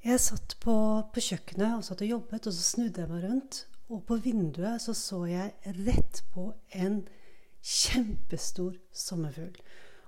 Jeg 0.00 0.16
satt 0.24 0.54
på, 0.62 0.74
på, 1.12 1.20
kjøkkenet 1.20 1.74
og 1.76 1.84
satt 1.84 2.00
og 2.00 2.08
jobbet, 2.08 2.46
og 2.48 2.54
så 2.56 2.62
snudde 2.64 3.02
jeg 3.02 3.10
meg 3.10 3.24
rundt. 3.26 3.56
Og 3.92 4.00
på 4.08 4.16
vinduet 4.24 4.80
så, 4.80 4.94
så 4.96 5.26
jeg 5.28 5.74
rett 5.84 6.22
på 6.32 6.46
en 6.78 7.02
kjempestor 7.60 8.78
sommerfugl. 8.96 9.58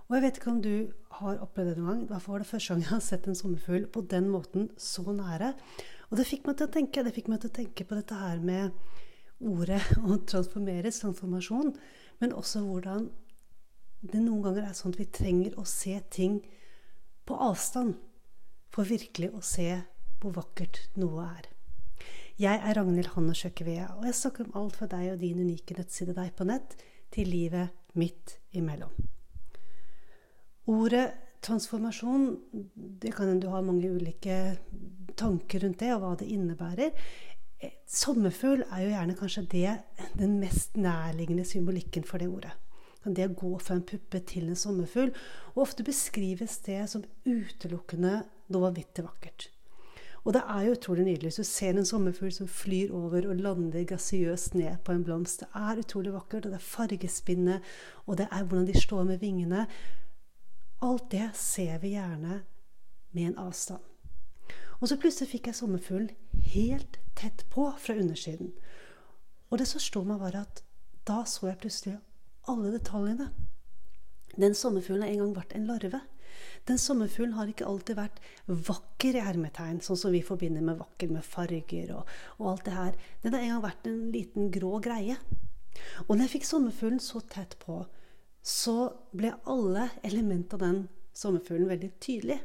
Og 0.06 0.14
jeg 0.16 0.24
vet 0.24 0.38
ikke 0.38 0.52
om 0.52 0.62
du 0.64 0.76
har 1.18 1.42
opplevd 1.44 1.74
det 1.74 1.82
noen 1.82 2.06
gang. 2.06 2.22
I 2.22 2.24
var 2.24 2.40
det 2.40 2.48
første 2.48 2.72
gang 2.72 2.84
jeg 2.86 2.92
har 2.94 3.02
sett 3.04 3.28
en 3.28 3.36
sommerfugl 3.36 3.84
på 3.92 4.04
den 4.08 4.30
måten 4.32 4.70
så 4.80 5.04
nære. 5.12 5.52
Og 6.08 6.16
det 6.16 6.26
fikk 6.30 6.48
meg 6.48 6.56
til 6.56 6.70
å 6.70 6.72
tenke, 6.72 7.04
det 7.04 7.12
fikk 7.16 7.28
meg 7.28 7.42
til 7.42 7.52
å 7.52 7.56
tenke 7.58 7.84
på 7.88 7.98
dette 7.98 8.16
her 8.16 8.40
med 8.40 8.72
ordet 9.44 9.82
å 10.08 10.16
transformeres, 10.30 11.02
transformasjon, 11.02 11.74
men 12.22 12.32
også 12.38 12.62
hvordan 12.64 13.10
det 14.08 14.22
noen 14.22 14.40
ganger 14.46 14.70
er 14.70 14.78
sånn 14.78 14.96
at 14.96 15.02
vi 15.02 15.08
trenger 15.20 15.60
å 15.60 15.66
se 15.68 15.98
ting 16.14 16.40
på 17.28 17.36
avstand 17.36 17.98
for 18.72 18.88
virkelig 18.88 19.30
å 19.36 19.42
se 19.44 19.68
hvor 20.22 20.36
vakkert 20.36 20.86
noe 21.00 21.26
er. 21.26 21.48
Jeg 22.40 22.58
er 22.64 22.78
Ragnhild 22.78 23.12
Hanne 23.12 23.34
Sjøkkevea, 23.36 23.90
og 23.98 24.06
jeg 24.08 24.16
snakker 24.18 24.46
om 24.48 24.56
alt 24.62 24.78
fra 24.78 24.88
deg 24.90 25.12
og 25.12 25.20
din 25.20 25.42
unike 25.42 25.76
nettside 25.76 26.14
Deg 26.16 26.32
på 26.38 26.46
nett 26.48 26.78
til 27.12 27.28
livet 27.28 27.74
midt 27.98 28.38
imellom. 28.56 28.94
Ordet 30.72 31.04
transformasjon 31.42 32.26
det 33.02 33.12
kan 33.16 33.40
Du 33.42 33.48
ha 33.50 33.60
mange 33.60 33.90
ulike 33.90 34.56
tanker 35.18 35.66
rundt 35.66 35.82
det, 35.82 35.92
og 35.92 36.00
hva 36.00 36.14
det 36.16 36.30
innebærer. 36.32 36.94
Eh, 37.60 37.76
sommerfugl 37.86 38.64
er 38.70 38.84
jo 38.86 38.92
gjerne 38.94 39.18
kanskje 39.18 39.46
det, 39.52 39.76
den 40.16 40.38
mest 40.40 40.78
nærliggende 40.78 41.44
symbolikken 41.44 42.06
for 42.08 42.22
det 42.22 42.30
ordet 42.30 42.54
det 43.10 43.26
å 43.26 43.34
gå 43.34 43.56
fra 43.58 43.76
en 43.76 43.86
puppe 43.86 44.20
til 44.28 44.48
en 44.50 44.58
sommerfugl. 44.58 45.10
Og 45.54 45.64
ofte 45.64 45.86
beskrives 45.86 46.60
det 46.66 46.84
som 46.90 47.04
utelukkende 47.26 48.22
noe 48.52 48.68
vanvittig 48.68 49.04
vakkert. 49.06 49.48
Og 50.22 50.36
det 50.36 50.42
er 50.46 50.66
jo 50.66 50.74
utrolig 50.76 51.04
nydelig. 51.04 51.32
Hvis 51.32 51.40
du 51.40 51.48
ser 51.48 51.78
en 51.78 51.86
sommerfugl 51.86 52.30
som 52.32 52.48
flyr 52.48 52.92
over 52.94 53.26
og 53.26 53.40
lander 53.42 53.84
grasiøst 53.84 54.54
ned 54.54 54.78
på 54.84 54.94
en 54.94 55.04
blomst. 55.04 55.42
Det 55.42 55.48
er 55.54 55.80
utrolig 55.82 56.12
vakkert, 56.14 56.46
og 56.46 56.52
det 56.52 56.60
er 56.60 56.66
fargespinnet, 56.66 57.72
og 58.06 58.18
det 58.18 58.28
er 58.30 58.44
hvordan 58.44 58.68
de 58.68 58.80
slår 58.80 59.08
med 59.08 59.18
vingene. 59.18 59.66
Alt 60.82 61.10
det 61.10 61.30
ser 61.34 61.78
vi 61.82 61.96
gjerne 61.96 62.42
med 63.12 63.32
en 63.32 63.38
avstand. 63.38 63.82
Og 64.80 64.88
så 64.88 64.98
plutselig 64.98 65.30
fikk 65.30 65.46
jeg 65.46 65.58
sommerfuglen 65.58 66.10
helt 66.54 66.98
tett 67.18 67.44
på 67.50 67.68
fra 67.78 67.94
undersiden. 67.94 68.52
Og 69.50 69.58
det 69.58 69.68
som 69.70 69.82
slo 69.82 70.02
meg, 70.06 70.22
var 70.22 70.38
at 70.38 70.62
da 71.06 71.22
så 71.26 71.50
jeg 71.50 71.60
plutselig 71.62 71.98
alle 72.50 72.72
detaljene. 72.74 73.28
Den 74.36 74.54
sommerfuglen 74.54 75.02
har 75.02 75.12
en 75.12 75.22
gang 75.22 75.36
vært 75.36 75.54
en 75.54 75.66
larve. 75.66 76.00
Den 76.68 76.78
sommerfuglen 76.78 77.34
har 77.34 77.50
ikke 77.50 77.66
alltid 77.66 77.98
vært 77.98 78.20
vakker 78.46 79.18
i 79.18 79.24
hermetegn, 79.26 79.80
sånn 79.82 79.98
som 79.98 80.14
vi 80.14 80.22
forbinder 80.22 80.62
med 80.62 80.78
vakker 80.78 81.10
med 81.10 81.26
farger 81.26 81.90
og, 81.96 82.10
og, 82.38 82.44
alt 82.52 82.66
det 82.68 82.76
her. 82.76 83.00
Den 83.24 83.34
har 83.34 83.42
en 83.42 83.54
gang 83.54 83.64
vært 83.64 83.88
en 83.90 83.98
liten 84.14 84.52
grå 84.54 84.76
greie. 84.84 85.16
Og 86.06 86.14
når 86.14 86.26
jeg 86.26 86.34
fikk 86.36 86.46
sommerfuglen 86.46 87.02
så 87.02 87.22
tett 87.32 87.56
på, 87.62 87.80
så 88.42 88.76
ble 89.14 89.32
alle 89.50 89.88
elementer 90.06 90.58
av 90.58 90.66
den 90.66 90.82
sommerfuglen 91.16 91.70
veldig 91.70 91.90
tydelig. 92.02 92.38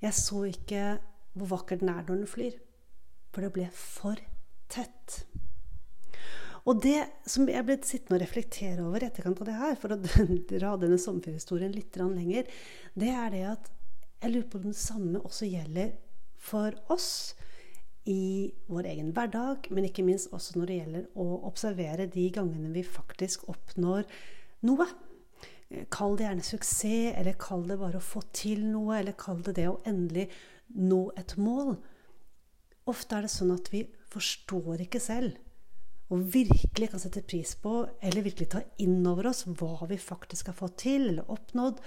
Jeg 0.00 0.16
så 0.16 0.42
ikke 0.48 0.96
hvor 1.36 1.52
vakker 1.52 1.80
den 1.80 1.92
er 1.92 2.04
når 2.06 2.22
den 2.22 2.30
flyr, 2.30 2.56
for 3.32 3.44
det 3.44 3.52
ble 3.52 3.68
for 3.76 4.20
tett. 4.72 5.20
Og 6.66 6.82
det 6.82 6.98
som 7.30 7.46
jeg 7.46 7.62
ble 7.66 7.76
sittende 7.86 8.18
og 8.18 8.24
reflektere 8.24 8.82
over 8.82 9.04
i 9.04 9.06
etterkant 9.06 9.38
av 9.42 9.48
det 9.48 9.56
her, 9.60 9.76
for 9.78 9.94
å 9.94 10.00
dra 10.52 10.74
denne 10.80 10.98
sommerferiehistorien 10.98 11.74
litt 11.74 11.98
lenger, 12.00 12.48
det 12.98 13.12
er 13.14 13.32
det 13.34 13.44
at 13.52 13.70
jeg 14.22 14.32
lurer 14.32 14.48
på 14.50 14.58
om 14.58 14.70
det 14.72 14.80
samme 14.80 15.22
også 15.22 15.46
gjelder 15.46 15.92
for 16.46 16.74
oss 16.92 17.10
i 18.10 18.50
vår 18.70 18.88
egen 18.92 19.12
hverdag, 19.14 19.68
men 19.74 19.86
ikke 19.86 20.04
minst 20.06 20.32
også 20.34 20.58
når 20.58 20.70
det 20.70 20.78
gjelder 20.80 21.06
å 21.18 21.26
observere 21.48 22.08
de 22.10 22.26
gangene 22.34 22.70
vi 22.74 22.84
faktisk 22.86 23.46
oppnår 23.50 24.06
noe. 24.66 24.86
Kall 25.90 26.14
det 26.18 26.28
gjerne 26.28 26.46
suksess, 26.46 27.14
eller 27.18 27.38
kall 27.42 27.66
det 27.66 27.78
bare 27.78 27.98
å 27.98 28.08
få 28.10 28.22
til 28.34 28.62
noe, 28.66 29.00
eller 29.00 29.18
kall 29.18 29.42
det 29.46 29.56
det 29.58 29.66
å 29.70 29.80
endelig 29.86 30.28
nå 30.78 31.04
et 31.18 31.34
mål. 31.38 31.76
Ofte 32.90 33.18
er 33.18 33.26
det 33.26 33.34
sånn 33.34 33.54
at 33.54 33.70
vi 33.72 33.84
forstår 34.10 34.86
ikke 34.86 35.02
selv 35.02 35.45
og 36.12 36.26
virkelig 36.32 36.90
kan 36.92 37.02
sette 37.02 37.24
pris 37.26 37.56
på, 37.58 37.80
eller 38.00 38.26
virkelig 38.26 38.50
ta 38.52 38.62
inn 38.82 39.00
over 39.10 39.32
oss 39.32 39.44
hva 39.46 39.88
vi 39.90 39.98
faktisk 39.98 40.52
har 40.52 40.58
fått 40.58 40.78
til 40.84 41.08
eller 41.10 41.30
oppnådd, 41.32 41.80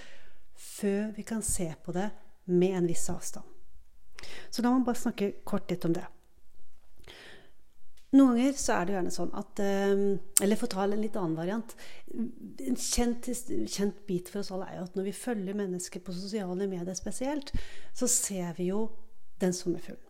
før 0.60 1.14
vi 1.16 1.24
kan 1.24 1.44
se 1.46 1.70
på 1.86 1.96
det 1.96 2.10
med 2.52 2.76
en 2.76 2.90
viss 2.90 3.08
avstand. 3.12 3.48
Så 4.52 4.64
la 4.64 4.74
meg 4.74 4.88
bare 4.88 5.00
snakke 5.00 5.32
kort 5.48 5.72
litt 5.72 5.86
om 5.88 5.96
det. 5.96 6.04
Noen 8.10 8.40
ganger 8.40 8.56
så 8.58 8.74
er 8.74 8.88
det 8.88 8.96
gjerne 8.96 9.14
sånn 9.14 9.32
at 9.38 9.60
eh, 9.62 10.00
Eller 10.42 10.58
for 10.58 10.66
å 10.66 10.72
ta 10.74 10.86
en 10.88 10.98
litt 10.98 11.18
annen 11.20 11.38
variant. 11.38 11.76
En 12.10 12.80
kjent, 12.82 13.30
kjent 13.70 14.00
bit 14.10 14.32
for 14.34 14.42
oss 14.42 14.50
alle 14.56 14.66
er 14.66 14.80
jo 14.80 14.88
at 14.88 14.98
når 14.98 15.10
vi 15.12 15.16
følger 15.16 15.60
mennesker 15.60 16.02
på 16.02 16.16
sosiale 16.18 16.68
medier 16.72 16.98
spesielt, 16.98 17.54
så 17.94 18.10
ser 18.10 18.58
vi 18.58 18.72
jo 18.72 18.88
den 19.40 19.54
sommerfuglen. 19.54 20.09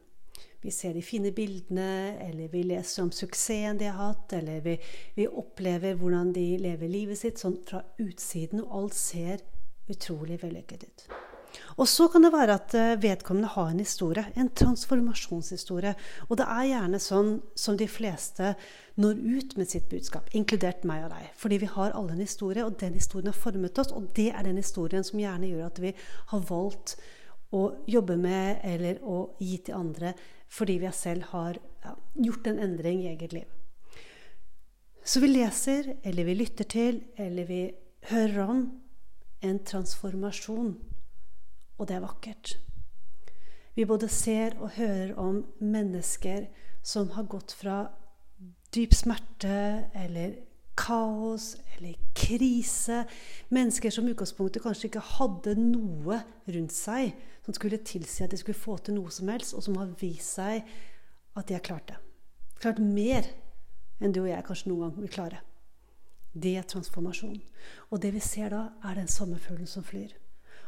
Vi 0.62 0.72
ser 0.72 0.94
de 0.94 1.02
fine 1.02 1.31
bildene, 1.31 2.18
eller 2.20 2.50
vi 2.52 2.66
leser 2.68 3.06
om 3.06 3.14
suksessen 3.16 3.80
de 3.80 3.88
har 3.88 4.12
hatt, 4.12 4.34
eller 4.36 4.59
vi, 4.66 4.75
vi, 5.16 5.28
opplever 5.28 5.96
hvordan 5.96 6.34
de 6.36 6.46
lever 6.59 6.92
livet 6.92 7.20
sitt 7.22 7.40
sånn 7.40 7.56
fra 7.64 7.80
utsiden, 8.03 8.66
og 8.66 8.75
alt 8.81 9.00
ser 9.00 9.46
utrolig 9.90 10.42
vellykket 10.44 10.84
ut. 10.84 11.06
Og 11.80 11.88
så 11.88 12.09
kan 12.12 12.25
det 12.25 12.34
være 12.34 12.58
at 12.59 12.75
eh, 12.78 12.98
vedkommende 13.02 13.50
har 13.56 13.72
en 13.72 13.80
historie, 13.80 14.25
en 14.36 14.52
transformasjonshistorie. 14.62 15.96
Og 16.28 16.38
det 16.38 16.46
er 16.46 16.68
gjerne 16.69 17.00
sånn 17.02 17.31
som 17.58 17.78
de 17.80 17.88
fleste 17.90 18.52
når 19.00 19.22
ut 19.40 19.56
med 19.58 19.72
sitt 19.72 19.88
budskap, 19.90 20.28
inkludert 20.36 20.84
meg 20.88 21.08
og 21.08 21.14
deg. 21.16 21.31
Fordi 21.40 21.62
vi 21.64 21.72
har 21.72 21.96
alle 21.96 22.18
en 22.18 22.25
historie, 22.25 22.66
og 22.66 22.78
den 22.84 23.00
historien 23.00 23.31
har 23.31 23.40
formet 23.40 23.80
oss. 23.80 23.94
Og 23.96 24.12
det 24.18 24.30
er 24.34 24.46
den 24.46 24.59
historien 24.59 25.08
som 25.08 25.24
gjerne 25.24 25.50
gjør 25.50 25.69
at 25.72 25.81
vi 25.81 25.96
har 26.34 26.46
valgt 26.52 26.98
å 27.56 27.64
jobbe 27.90 28.19
med 28.19 28.59
eller 28.68 29.00
å 29.02 29.24
gi 29.42 29.56
til 29.66 29.80
andre 29.80 30.14
fordi 30.50 30.80
vi 30.82 30.92
selv 30.92 31.24
har 31.32 31.60
ja, 31.86 31.96
gjort 32.16 32.48
en 32.48 32.60
endring 32.60 33.04
i 33.04 33.12
eget 33.14 33.34
liv. 33.34 33.48
Så 35.06 35.22
vi 35.24 35.28
leser, 35.28 35.94
eller 36.04 36.26
vi 36.26 36.34
lytter 36.34 36.64
til, 36.70 37.04
eller 37.18 37.46
vi 37.46 37.62
hører 38.10 38.44
om 38.44 38.66
en 39.42 39.64
transformasjon. 39.66 40.76
Og 41.78 41.88
det 41.88 41.96
er 41.96 42.04
vakkert. 42.04 42.58
Vi 43.76 43.86
både 43.86 44.10
ser 44.12 44.58
og 44.60 44.76
hører 44.76 45.16
om 45.16 45.46
mennesker 45.62 46.50
som 46.84 47.10
har 47.16 47.30
gått 47.31 47.54
fra 47.56 47.86
dyp 48.76 48.94
smerte 48.94 49.90
eller 49.96 50.36
kaos 50.80 51.54
eller 51.76 51.96
krise. 52.16 53.06
Mennesker 53.50 53.94
som 53.94 54.08
i 54.08 54.14
utgangspunktet 54.14 54.64
kanskje 54.64 54.90
ikke 54.90 55.06
hadde 55.16 55.56
noe 55.60 56.22
rundt 56.50 56.76
seg 56.76 57.14
som 57.50 57.54
skulle 57.58 57.78
tilsi 57.82 58.22
at 58.24 58.30
de 58.30 58.38
skulle 58.38 58.60
få 58.60 58.76
til 58.78 58.94
noe 58.94 59.10
som 59.10 59.30
helst, 59.32 59.56
og 59.58 59.64
som 59.66 59.78
har 59.80 59.90
vist 59.98 60.36
seg 60.38 60.68
at 61.34 61.48
de 61.50 61.56
har 61.56 61.64
klart 61.66 61.88
det. 61.90 61.96
Klart 62.62 62.78
mer 62.78 63.26
enn 63.98 64.14
du 64.14 64.20
og 64.22 64.30
jeg 64.30 64.46
kanskje 64.46 64.70
noen 64.70 64.84
gang 64.84 65.00
vil 65.00 65.10
klare. 65.16 65.40
Det 66.30 66.52
er 66.60 66.68
transformasjon. 66.70 67.40
Og 67.90 68.04
det 68.04 68.14
vi 68.14 68.22
ser 68.22 68.54
da, 68.54 68.62
er 68.86 69.00
den 69.00 69.10
sommerfuglen 69.10 69.66
som 69.66 69.82
flyr. 69.82 70.14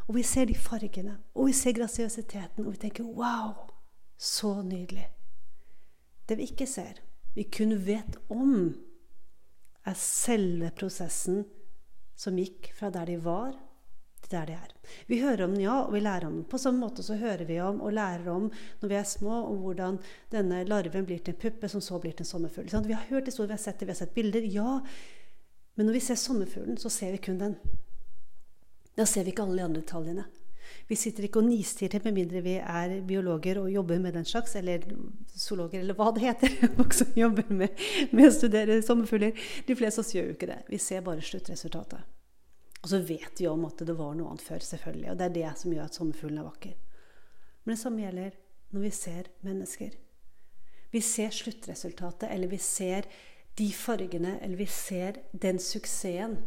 Og 0.07 0.17
vi 0.17 0.25
ser 0.25 0.49
de 0.49 0.57
fargene, 0.57 1.19
og 1.37 1.51
vi 1.51 1.53
ser 1.53 1.77
grasiøsiteten, 1.77 2.65
og 2.65 2.73
vi 2.73 2.81
tenker 2.81 3.05
wow, 3.05 3.69
så 4.17 4.55
nydelig. 4.65 5.05
Det 6.25 6.39
vi 6.39 6.49
ikke 6.49 6.65
ser, 6.65 6.97
vi 7.37 7.45
kun 7.45 7.77
vet 7.85 8.17
om, 8.33 8.71
er 9.85 10.01
selve 10.01 10.73
prosessen 10.73 11.43
som 12.17 12.41
gikk 12.41 12.73
fra 12.73 12.89
der 12.89 13.13
de 13.13 13.21
var, 13.21 13.53
der 14.31 14.49
de 14.49 14.55
er. 14.57 14.73
Vi 15.07 15.21
hører 15.21 15.45
om 15.45 15.53
den, 15.55 15.63
ja, 15.63 15.77
og 15.85 15.93
vi 15.95 16.01
lærer 16.03 16.27
om 16.27 16.39
den. 16.39 16.47
På 16.49 16.59
samme 16.61 16.83
måte 16.83 17.03
så 17.05 17.15
hører 17.19 17.45
vi 17.47 17.59
om 17.63 17.81
og 17.81 17.93
lærer 17.95 18.27
om 18.33 18.49
når 18.81 18.91
vi 18.91 18.97
er 18.99 19.07
små, 19.07 19.43
om 19.51 19.61
hvordan 19.63 19.99
denne 20.33 20.63
larven 20.67 21.07
blir 21.07 21.21
til 21.21 21.35
en 21.35 21.41
puppe, 21.43 21.69
som 21.71 21.83
så 21.83 21.99
blir 22.01 22.15
til 22.15 22.25
en 22.25 22.31
sommerfugl. 22.33 22.71
Vi 22.87 22.97
har 22.97 23.07
hørt 23.09 23.29
historier, 23.29 23.53
vi 23.53 23.59
har 23.59 23.65
sett 23.65 23.79
det, 23.79 23.87
vi 23.87 23.95
har 23.95 24.01
sett 24.01 24.15
bilder. 24.15 24.47
Ja, 24.47 24.79
men 25.75 25.87
når 25.87 25.99
vi 25.99 26.03
ser 26.07 26.19
sommerfuglen, 26.19 26.77
så 26.77 26.89
ser 26.89 27.11
vi 27.15 27.23
kun 27.23 27.39
den. 27.39 27.57
Da 28.97 29.05
ser 29.07 29.23
vi 29.23 29.31
ikke 29.31 29.43
alle 29.47 29.61
de 29.61 29.67
andre 29.69 29.81
detaljene. 29.81 30.27
Vi 30.87 30.95
sitter 30.99 31.25
ikke 31.25 31.39
og 31.39 31.47
nistirrer 31.47 32.03
med 32.03 32.15
mindre 32.15 32.41
vi 32.43 32.57
er 32.59 32.97
biologer 33.07 33.61
og 33.61 33.71
jobber 33.71 33.99
med 33.99 34.15
den 34.15 34.25
slags, 34.27 34.55
eller 34.59 34.83
zoologer, 35.35 35.79
eller 35.79 35.95
hva 35.97 36.11
det 36.15 36.25
heter. 36.25 36.57
Folk 36.77 36.95
som 36.95 37.13
jobber 37.15 37.47
med, 37.49 37.83
med 38.11 38.27
å 38.27 38.33
studere 38.35 38.81
sommerfugler. 38.85 39.35
De 39.67 39.77
fleste 39.79 40.01
av 40.01 40.05
oss 40.05 40.15
gjør 40.15 40.31
jo 40.31 40.35
ikke 40.37 40.51
det. 40.51 40.59
Vi 40.71 40.81
ser 40.81 41.05
bare 41.05 41.23
sluttresultatet. 41.23 42.10
Og 42.81 42.89
så 42.89 43.01
vet 43.05 43.37
vi 43.37 43.47
om 43.47 43.65
at 43.67 43.81
det 43.85 43.93
var 43.97 44.15
noe 44.17 44.31
annet 44.31 44.45
før, 44.45 44.63
selvfølgelig. 44.65 45.11
Og 45.11 45.19
det 45.19 45.27
er 45.27 45.35
det 45.35 45.51
som 45.61 45.73
gjør 45.73 45.89
at 45.89 45.97
sommerfuglen 45.97 46.41
er 46.41 46.47
vakker. 46.47 46.77
Men 47.63 47.75
det 47.75 47.81
samme 47.83 48.01
gjelder 48.01 48.39
når 48.71 48.85
vi 48.87 48.93
ser 48.95 49.29
mennesker. 49.45 49.99
Vi 50.91 51.01
ser 51.05 51.35
sluttresultatet, 51.35 52.29
eller 52.31 52.51
vi 52.51 52.57
ser 52.57 53.05
de 53.59 53.67
fargene, 53.75 54.37
eller 54.41 54.59
vi 54.59 54.67
ser 54.67 55.21
den 55.31 55.59
suksessen, 55.59 56.39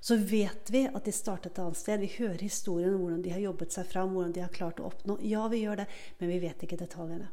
så 0.00 0.16
vet 0.18 0.70
vi 0.74 0.84
at 0.90 1.06
de 1.06 1.14
startet 1.14 1.52
et 1.52 1.60
annet 1.62 1.78
sted. 1.78 2.02
Vi 2.02 2.10
hører 2.18 2.42
historien 2.42 2.94
om 2.94 3.04
hvordan 3.04 3.22
de 3.22 3.32
har 3.34 3.42
jobbet 3.42 3.74
seg 3.74 3.86
fram, 3.86 4.14
hvordan 4.14 4.34
de 4.34 4.42
har 4.42 4.54
klart 4.54 4.80
å 4.82 4.88
oppnå. 4.90 5.18
Ja, 5.26 5.46
vi 5.50 5.62
gjør 5.62 5.82
det, 5.82 5.86
men 6.18 6.32
vi 6.32 6.40
vet 6.42 6.64
ikke 6.66 6.80
detaljene. 6.80 7.30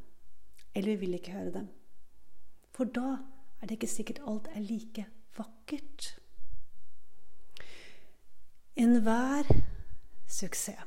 Eller 0.74 0.94
vi 0.94 1.06
vil 1.06 1.18
ikke 1.18 1.34
høre 1.36 1.56
dem. 1.58 1.72
For 2.76 2.90
da 2.90 3.18
er 3.62 3.70
det 3.70 3.80
ikke 3.80 3.90
sikkert 3.90 4.22
alt 4.30 4.50
er 4.54 4.66
like 4.66 5.08
vakkert. 5.38 6.12
Enhver 8.76 9.48
suksess, 10.28 10.84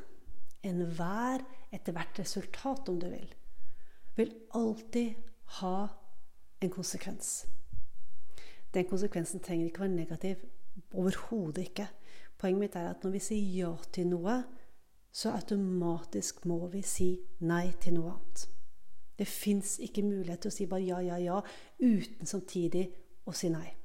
enhver 0.62 1.40
etter 1.73 1.94
hvert 1.96 2.19
resultat, 2.19 2.88
om 2.88 2.99
du 3.00 3.06
vil, 3.08 3.31
vil 4.17 4.35
alltid 4.55 5.14
ha 5.61 5.87
en 6.61 6.70
konsekvens. 6.70 7.46
Den 8.75 8.85
konsekvensen 8.85 9.40
trenger 9.40 9.67
ikke 9.67 9.81
være 9.81 9.88
negativ. 9.88 10.37
Overhodet 10.93 11.62
ikke. 11.62 11.88
Poenget 12.38 12.61
mitt 12.61 12.76
er 12.76 12.90
at 12.90 13.05
når 13.05 13.17
vi 13.17 13.25
sier 13.25 13.56
ja 13.56 13.73
til 13.93 14.12
noe, 14.12 14.37
så 15.12 15.32
automatisk 15.32 16.44
må 16.44 16.67
vi 16.69 16.85
si 16.85 17.08
nei 17.40 17.73
til 17.81 17.96
noe 17.96 18.12
annet. 18.12 18.44
Det 19.19 19.26
fins 19.26 19.79
ikke 19.81 20.05
mulighet 20.05 20.44
til 20.44 20.52
å 20.52 20.58
si 20.58 20.69
bare 20.69 20.85
ja, 20.85 21.00
ja, 21.00 21.17
ja 21.17 21.40
uten 21.81 22.29
samtidig 22.29 22.85
å 23.25 23.32
si 23.32 23.49
nei. 23.49 23.77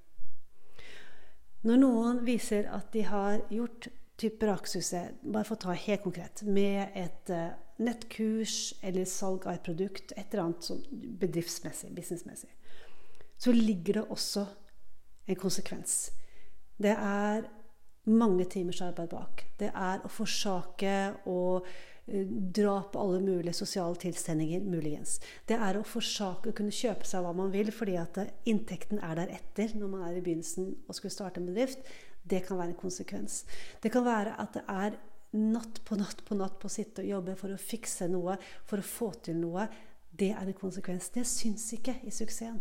Når 1.63 1.80
noen 1.80 2.24
viser 2.27 2.68
at 2.75 2.92
de 2.92 3.06
har 3.07 3.44
gjort 3.54 3.88
type 4.19 4.48
raksuset, 4.48 5.21
bare 5.24 5.48
for 5.48 5.56
å 5.56 5.63
ta 5.63 5.75
helt 5.77 6.04
konkret, 6.04 6.44
med 6.45 6.92
et 7.00 7.31
uh, 7.33 7.56
nettkurs 7.83 8.74
eller 8.83 9.07
salg 9.10 9.48
av 9.48 9.57
et 9.57 9.65
produkt, 9.65 10.13
et 10.15 10.27
eller 10.33 10.44
annet 10.44 10.92
bedriftsmessig, 11.21 11.89
businessmessig, 11.95 12.51
så 13.39 13.56
ligger 13.56 14.01
det 14.01 14.06
også 14.13 14.45
en 15.27 15.39
konsekvens. 15.39 15.98
Det 16.77 16.94
er 16.94 17.48
mange 18.12 18.45
timers 18.51 18.81
arbeid 18.83 19.12
bak. 19.13 19.45
Det 19.60 19.71
er 19.71 20.04
å 20.04 20.12
forsake 20.12 20.95
og 21.31 21.68
dra 22.05 22.83
på 22.91 23.00
alle 23.00 23.21
mulige 23.23 23.53
sosiale 23.53 23.95
tilstelninger, 23.95 24.61
muligens. 24.67 25.19
Det 25.47 25.55
er 25.55 25.77
å 25.79 25.85
forsake 25.88 26.51
å 26.51 26.55
kunne 26.55 26.73
kjøpe 26.75 27.07
seg 27.07 27.23
hva 27.23 27.31
man 27.35 27.53
vil, 27.53 27.71
fordi 27.71 27.95
at 28.00 28.19
uh, 28.19 28.27
inntekten 28.50 29.00
er 29.00 29.21
der 29.21 29.31
etter 29.38 29.71
når 29.77 29.94
man 29.94 30.03
er 30.09 30.17
i 30.17 30.23
begynnelsen 30.25 30.73
og 30.83 30.97
skulle 30.97 31.15
starte 31.15 31.39
en 31.39 31.47
bedrift. 31.47 31.79
Det 32.23 32.44
kan 32.44 32.59
være 32.59 32.73
en 32.73 32.81
konsekvens. 32.81 33.44
Det 33.83 33.91
kan 33.94 34.03
være 34.07 34.35
at 34.39 34.57
det 34.57 34.65
er 34.67 35.00
natt 35.33 35.79
på 35.88 35.97
natt 35.97 36.21
på 36.27 36.38
natt 36.38 36.59
på 36.59 36.69
å 36.69 36.73
sitte 36.75 37.01
og 37.01 37.09
jobbe 37.09 37.38
for 37.39 37.55
å 37.55 37.61
fikse 37.61 38.09
noe, 38.11 38.35
for 38.67 38.83
å 38.83 38.88
få 38.88 39.09
til 39.23 39.39
noe. 39.39 39.65
Det 40.11 40.33
er 40.35 40.44
en 40.44 40.59
konsekvens. 40.59 41.09
Det 41.15 41.23
syns 41.27 41.71
ikke 41.79 41.97
i 42.03 42.11
suksessen. 42.13 42.59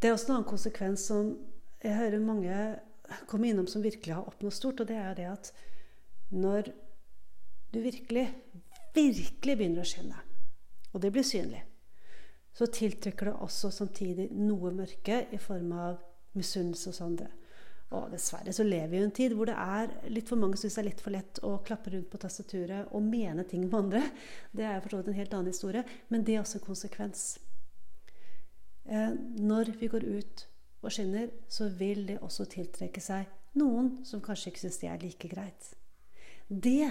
Det 0.00 0.08
er 0.08 0.16
også 0.16 0.30
en 0.30 0.38
annen 0.38 0.48
konsekvens 0.48 1.06
som 1.08 1.30
jeg 1.84 1.96
hører 1.96 2.24
mange 2.24 2.56
komme 3.30 3.52
innom 3.52 3.68
som 3.70 3.84
virkelig 3.84 4.16
har 4.16 4.26
oppnådd 4.26 4.56
stort, 4.56 4.80
og 4.82 4.88
det 4.88 4.96
er 4.98 5.14
det 5.16 5.28
at 5.30 5.52
når 6.34 6.72
du 7.72 7.80
virkelig, 7.84 8.26
virkelig 8.94 9.56
begynner 9.56 9.82
å 9.82 9.88
skinne, 9.88 10.20
og 10.92 11.02
det 11.02 11.12
blir 11.14 11.26
synlig, 11.26 11.62
så 12.56 12.68
tiltrekker 12.72 13.30
det 13.30 13.40
også 13.44 13.70
samtidig 13.74 14.30
noe 14.32 14.72
mørke 14.72 15.26
i 15.34 15.40
form 15.40 15.74
av 15.76 15.98
misunnelse 16.36 16.88
hos 16.92 17.02
andre. 17.04 17.28
Og 17.94 18.08
dessverre 18.10 18.50
så 18.54 18.64
lever 18.66 18.90
vi 18.90 18.98
i 18.98 19.04
en 19.04 19.12
tid 19.14 19.34
hvor 19.36 19.46
det 19.46 19.56
er 19.62 19.92
litt 20.10 20.26
for 20.26 20.40
mange 20.40 20.58
som 20.58 20.66
syns 20.66 20.78
det 20.78 20.82
er 20.82 20.88
litt 20.88 21.02
for 21.04 21.14
lett 21.14 21.38
å 21.46 21.52
klappe 21.66 21.92
rundt 21.92 22.08
på 22.10 22.18
tastaturet 22.18 22.90
og 22.96 23.04
mene 23.04 23.44
ting 23.46 23.68
med 23.68 23.76
andre. 23.78 24.02
Det 24.50 24.66
er 24.66 24.80
for 24.82 24.94
så 24.94 25.00
vidt 25.02 25.12
en 25.12 25.20
helt 25.20 25.36
annen 25.36 25.52
historie, 25.52 25.84
men 26.10 26.24
det 26.26 26.34
er 26.34 26.42
også 26.42 26.58
en 26.58 26.66
konsekvens. 26.66 27.26
Eh, 28.88 29.12
når 29.38 29.70
vi 29.78 29.90
går 29.92 30.06
ut 30.16 30.46
og 30.82 30.92
skinner, 30.96 31.30
så 31.48 31.68
vil 31.78 32.06
det 32.08 32.18
også 32.22 32.48
tiltrekke 32.50 33.02
seg 33.02 33.30
noen 33.56 34.00
som 34.06 34.22
kanskje 34.24 34.52
ikke 34.52 34.64
syns 34.64 34.80
det 34.82 34.90
er 34.90 35.02
like 35.02 35.30
greit. 35.30 35.70
Det 36.48 36.90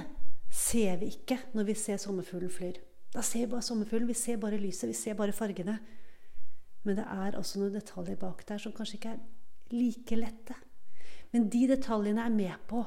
ser 0.51 0.99
vi 1.01 1.11
ikke 1.13 1.39
når 1.53 1.69
vi 1.69 1.77
ser 1.79 2.01
sommerfuglen 2.01 2.51
flyr. 2.51 2.79
Da 3.13 3.23
ser 3.23 3.45
vi 3.45 3.53
bare 3.53 3.65
sommerfuglen, 3.65 4.07
vi 4.07 4.17
ser 4.17 4.37
bare 4.41 4.59
lyset, 4.59 4.89
vi 4.89 4.97
ser 4.97 5.15
bare 5.15 5.35
fargene. 5.35 5.79
Men 6.83 6.99
det 6.99 7.05
er 7.09 7.37
også 7.39 7.59
noen 7.59 7.73
detaljer 7.73 8.19
bak 8.21 8.43
der 8.47 8.61
som 8.61 8.75
kanskje 8.75 8.99
ikke 8.99 9.15
er 9.15 9.23
like 9.73 10.19
lette. 10.19 10.57
Men 11.33 11.49
de 11.49 11.65
detaljene 11.71 12.25
er 12.25 12.33
med 12.33 12.67
på 12.69 12.83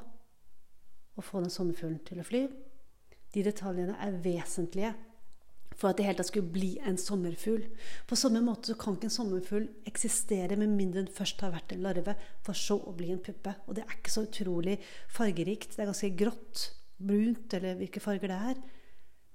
å 1.18 1.24
få 1.24 1.42
den 1.42 1.52
sommerfuglen 1.52 2.00
til 2.06 2.20
å 2.22 2.26
fly. 2.26 2.46
De 3.34 3.44
detaljene 3.44 3.96
er 4.00 4.20
vesentlige 4.24 4.94
for 5.78 5.90
at 5.90 5.98
det 5.98 6.08
hele 6.08 6.18
tatt 6.18 6.30
skulle 6.30 6.52
bli 6.52 6.72
en 6.86 6.98
sommerfugl. 6.98 7.62
På 8.08 8.18
samme 8.18 8.40
måte 8.42 8.72
så 8.72 8.78
kan 8.80 8.96
ikke 8.96 9.08
en 9.10 9.14
sommerfugl 9.14 9.68
eksistere 9.86 10.58
med 10.58 10.74
mindre 10.74 11.04
den 11.04 11.12
først 11.14 11.42
har 11.44 11.54
vært 11.54 11.74
en 11.74 11.84
larve, 11.84 12.16
for 12.42 12.58
så 12.58 12.80
å 12.82 12.94
bli 12.98 13.12
en 13.14 13.22
puppe. 13.22 13.54
Og 13.66 13.78
det 13.78 13.84
er 13.84 13.98
ikke 13.98 14.14
så 14.14 14.24
utrolig 14.26 14.78
fargerikt. 15.14 15.76
Det 15.76 15.84
er 15.84 15.90
ganske 15.92 16.10
grått, 16.18 16.64
brunt, 16.98 17.54
eller 17.54 17.78
hvilke 17.78 18.02
farger 18.02 18.32
det 18.32 18.40
er. 18.52 18.60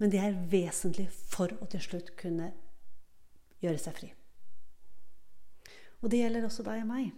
Men 0.02 0.12
det 0.12 0.20
er 0.20 0.42
vesentlig 0.52 1.08
for 1.12 1.54
å 1.62 1.70
til 1.72 1.84
slutt 1.84 2.14
kunne 2.20 2.52
gjøre 3.64 3.80
seg 3.80 3.98
fri. 3.98 4.12
Og 6.04 6.12
det 6.12 6.20
gjelder 6.20 6.46
også 6.48 6.66
deg 6.68 6.84
og 6.84 6.90
meg. 6.90 7.12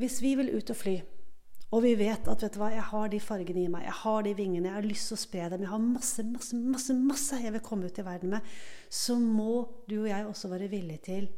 Hvis 0.00 0.18
vi 0.24 0.34
vil 0.38 0.50
ut 0.56 0.72
og 0.72 0.78
fly, 0.78 0.96
og 1.70 1.84
vi 1.84 1.92
vet 1.94 2.26
at 2.26 2.42
vet 2.42 2.56
du 2.56 2.58
hva, 2.58 2.72
jeg 2.74 2.82
har 2.88 3.10
de 3.12 3.20
fargene 3.22 3.62
i 3.62 3.70
meg, 3.70 3.84
jeg 3.86 3.98
har 4.00 4.24
de 4.26 4.32
vingene, 4.34 4.66
jeg 4.66 4.74
har 4.74 4.88
lyst 4.88 5.12
til 5.12 5.14
å 5.14 5.20
spre 5.22 5.50
dem, 5.52 5.62
jeg 5.62 5.70
har 5.70 5.82
masse, 5.84 6.24
masse, 6.26 6.56
masse, 6.58 6.96
masse 6.98 7.38
jeg 7.38 7.54
vil 7.54 7.62
komme 7.62 7.86
ut 7.86 8.00
i 8.00 8.06
verden 8.06 8.32
med, 8.34 8.48
så 8.90 9.14
må 9.20 9.52
du 9.86 10.00
og 10.00 10.08
jeg 10.10 10.26
også 10.26 10.50
være 10.50 10.70
villige 10.72 11.04
til 11.06 11.28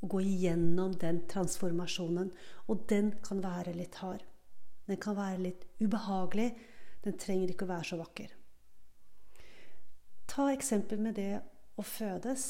å 0.00 0.10
gå 0.12 0.20
igjennom 0.22 0.94
den 1.00 1.24
transformasjonen. 1.30 2.30
Og 2.70 2.84
den 2.92 3.10
kan 3.24 3.42
være 3.42 3.74
litt 3.74 3.98
hard. 3.98 4.22
Den 4.86 5.00
kan 5.02 5.18
være 5.18 5.42
litt 5.48 5.66
ubehagelig. 5.82 6.52
Den 7.04 7.18
trenger 7.18 7.52
ikke 7.52 7.66
å 7.66 7.72
være 7.72 7.88
så 7.88 7.98
vakker. 8.00 8.34
Ta 10.30 10.50
eksempel 10.52 11.00
med 11.02 11.16
det 11.18 11.40
å 11.80 11.84
fødes. 11.86 12.48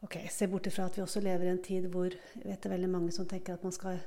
Ok, 0.00 0.16
Se 0.32 0.48
bort 0.48 0.66
ifra 0.66 0.86
at 0.88 0.96
vi 0.96 1.02
også 1.04 1.20
lever 1.20 1.46
i 1.46 1.52
en 1.52 1.62
tid 1.62 1.86
hvor 1.92 2.08
jeg 2.08 2.46
vet 2.46 2.62
det 2.62 2.70
er 2.70 2.74
veldig 2.74 2.90
mange 2.90 3.12
som 3.12 3.28
tenker 3.28 3.54
at 3.54 3.64
man 3.66 3.74
skal 3.76 4.00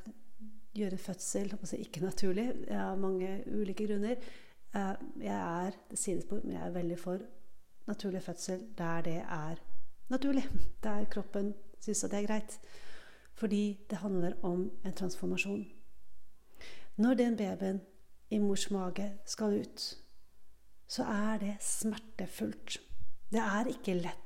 gjøre 0.73 0.97
fødsel 0.97 1.53
altså 1.59 1.77
ikke 1.77 2.01
naturlig. 2.01 2.47
Av 2.73 2.97
mange 2.99 3.43
ulike 3.53 3.85
grunner. 3.87 4.17
Eh, 4.73 4.93
jeg 5.21 5.37
er 5.37 5.77
sidespor, 5.93 6.41
men 6.43 6.57
jeg 6.57 6.65
er 6.65 6.75
veldig 6.79 6.97
for 6.99 7.21
naturlig 7.87 8.23
fødsel 8.25 8.65
der 8.77 9.05
det 9.05 9.19
er 9.21 9.61
naturlig. 10.09 10.47
Der 10.83 11.05
kroppen 11.05 11.53
syns 11.79 12.03
at 12.03 12.11
det 12.11 12.23
er 12.23 12.27
greit. 12.27 12.59
Fordi 13.33 13.79
det 13.89 13.97
handler 13.97 14.33
om 14.45 14.71
en 14.85 14.93
transformasjon. 14.93 15.65
Når 16.97 17.13
den 17.13 17.37
babyen 17.37 17.81
i 18.33 18.39
mors 18.41 18.67
mage 18.73 19.05
skal 19.29 19.59
ut, 19.61 19.85
så 20.89 21.05
er 21.09 21.39
det 21.41 21.53
smertefullt. 21.63 22.79
Det 23.33 23.41
er 23.41 23.69
ikke 23.71 23.95
lett. 23.97 24.19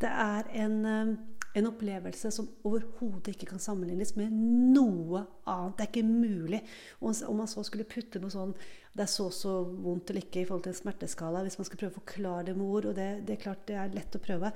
Det 0.00 0.08
er 0.08 0.48
en, 0.62 0.84
eh, 0.84 1.16
en 1.56 1.66
opplevelse 1.70 2.30
som 2.30 2.48
overhodet 2.68 3.32
ikke 3.32 3.48
kan 3.52 3.62
sammenlignes 3.62 4.14
med 4.16 4.32
noe 4.32 5.24
annet. 5.46 5.76
Det 5.76 5.86
er 5.86 5.90
ikke 5.92 6.08
mulig. 6.08 6.60
Om 7.00 7.36
man 7.36 7.48
så 7.48 7.64
skulle 7.64 7.88
putte 7.88 8.20
noe 8.20 8.30
sånn 8.30 8.54
Det 8.96 9.02
er 9.02 9.12
så 9.12 9.30
så 9.30 9.62
vondt 9.64 10.08
eller 10.08 10.22
ikke 10.22 10.40
i 10.40 10.44
forhold 10.48 10.62
til 10.64 10.72
en 10.72 10.80
smerteskala. 10.80 11.42
Hvis 11.42 11.58
man 11.58 11.66
skal 11.66 11.78
prøve 11.78 11.92
å 11.92 12.00
forklare 12.00 12.44
det 12.46 12.56
med 12.56 12.64
ord, 12.66 12.86
og 12.86 12.94
det, 12.96 13.26
det 13.26 13.34
er 13.34 13.42
klart 13.42 13.66
det 13.66 13.76
er 13.76 13.92
lett 13.92 14.16
å 14.16 14.22
prøve, 14.24 14.52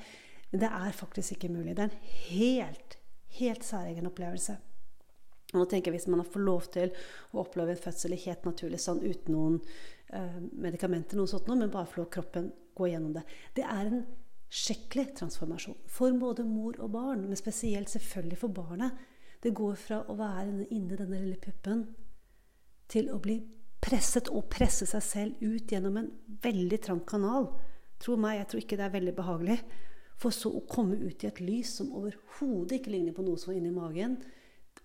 men 0.51 0.61
det 0.61 0.71
er 0.73 0.97
faktisk 0.97 1.33
ikke 1.33 1.53
mulig. 1.53 1.77
Det 1.77 1.85
er 1.85 1.91
en 1.91 2.07
helt, 2.31 2.97
helt 3.37 3.65
særegen 3.65 4.09
opplevelse. 4.09 4.57
Og 5.53 5.59
nå 5.59 5.67
tenker 5.67 5.91
jeg 5.91 6.01
Hvis 6.01 6.11
man 6.13 6.25
fått 6.25 6.47
lov 6.47 6.67
til 6.75 6.93
å 7.33 7.43
oppleve 7.43 7.75
en 7.75 7.85
fødsel 7.85 8.15
helt 8.15 8.47
naturlig 8.47 8.81
sånn 8.83 9.03
uten 9.03 9.35
noen 9.35 9.61
eh, 10.15 10.41
medikamenter, 10.53 11.19
noe 11.19 11.31
sånt, 11.31 11.49
men 11.51 11.71
bare 11.71 11.91
få 11.91 12.07
kroppen 12.13 12.53
gå 12.79 12.91
gjennom 12.93 13.15
det 13.17 13.25
Det 13.57 13.67
er 13.67 13.91
en 13.91 14.05
skikkelig 14.51 15.15
transformasjon 15.19 15.79
for 15.87 16.15
både 16.19 16.43
mor 16.43 16.79
og 16.83 16.91
barn, 16.91 17.23
men 17.29 17.39
spesielt 17.39 17.91
selvfølgelig 17.91 18.39
for 18.41 18.55
barnet. 18.55 18.97
Det 19.41 19.55
går 19.55 19.77
fra 19.79 20.01
å 20.11 20.17
være 20.19 20.67
inni 20.75 20.99
denne 20.99 21.21
lille 21.21 21.39
puppen 21.39 21.85
til 22.91 23.13
å 23.15 23.21
bli 23.23 23.39
presset 23.81 24.29
og 24.35 24.49
presse 24.53 24.89
seg 24.91 25.05
selv 25.07 25.45
ut 25.45 25.71
gjennom 25.71 26.01
en 26.01 26.11
veldig 26.43 26.81
trang 26.83 27.05
kanal. 27.07 27.47
Tro 28.03 28.17
meg, 28.21 28.41
jeg 28.41 28.51
tror 28.51 28.65
ikke 28.65 28.81
det 28.81 28.87
er 28.89 28.97
veldig 28.97 29.15
behagelig. 29.17 29.59
For 30.21 30.35
så 30.35 30.51
å 30.53 30.67
komme 30.69 30.99
ut 31.01 31.25
i 31.25 31.31
et 31.31 31.41
lys 31.41 31.77
som 31.79 31.95
overhodet 31.97 32.81
ikke 32.81 32.93
ligner 32.93 33.17
på 33.17 33.25
noe 33.25 33.41
som 33.41 33.53
var 33.53 33.61
inni 33.61 33.73
magen. 33.73 34.19